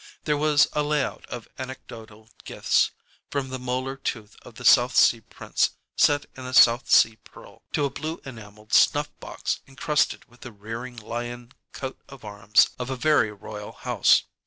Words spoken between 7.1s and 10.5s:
pearl to a blue enameled snuff box incrusted with